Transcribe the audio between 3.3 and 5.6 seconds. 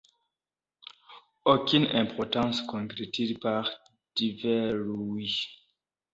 par devers lui.